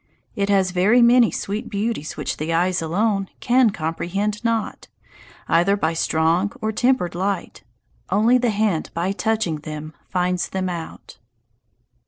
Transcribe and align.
It 0.35 0.49
has 0.49 0.71
very 0.71 1.03
many 1.03 1.29
sweet 1.29 1.69
beauties 1.69 2.17
which 2.17 2.37
the 2.37 2.51
eyes 2.51 2.81
alone 2.81 3.29
can 3.39 3.69
comprehend 3.69 4.43
not, 4.43 4.87
either 5.47 5.77
by 5.77 5.93
strong 5.93 6.51
or 6.59 6.71
tempered 6.71 7.13
light; 7.13 7.61
only 8.09 8.39
the 8.39 8.49
hand 8.49 8.89
by 8.95 9.11
touching 9.11 9.57
them 9.57 9.93
finds 10.09 10.49
them 10.49 10.69
out." 10.69 11.19